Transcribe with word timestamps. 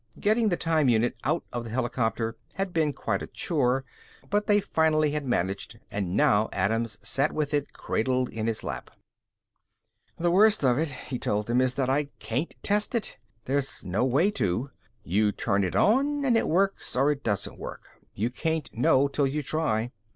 Getting 0.19 0.49
the 0.49 0.57
time 0.57 0.89
unit 0.89 1.15
out 1.23 1.43
of 1.53 1.63
the 1.63 1.69
helicopter 1.69 2.35
had 2.53 2.73
been 2.73 2.91
quite 2.91 3.21
a 3.21 3.27
chore, 3.27 3.85
but 4.31 4.47
they 4.47 4.59
finally 4.59 5.11
had 5.11 5.27
managed 5.27 5.77
and 5.91 6.17
now 6.17 6.49
Adams 6.51 6.97
sat 7.03 7.31
with 7.31 7.53
it 7.53 7.71
cradled 7.73 8.29
in 8.29 8.47
his 8.47 8.63
lap. 8.63 8.89
"The 10.17 10.31
worst 10.31 10.65
of 10.65 10.79
it," 10.79 10.89
he 10.89 11.19
told 11.19 11.45
them, 11.45 11.61
"is 11.61 11.75
that 11.75 11.87
I 11.87 12.05
can't 12.17 12.51
test 12.63 12.95
it. 12.95 13.19
There's 13.45 13.85
no 13.85 14.03
way 14.03 14.31
to. 14.31 14.71
You 15.03 15.31
turn 15.31 15.63
it 15.63 15.75
on 15.75 16.25
and 16.25 16.35
it 16.35 16.47
works 16.47 16.95
or 16.95 17.11
it 17.11 17.23
doesn't 17.23 17.59
work. 17.59 17.87
You 18.15 18.31
can't 18.31 18.73
know 18.75 19.07
till 19.07 19.27
you 19.27 19.43
try." 19.43 19.91